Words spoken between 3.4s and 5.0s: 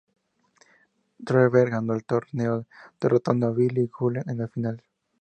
Bill Cullen en los finales.